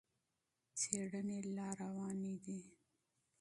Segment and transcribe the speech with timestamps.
[0.79, 2.59] څېړنې لا روانې دي.